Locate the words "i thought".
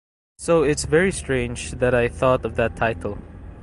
1.93-2.43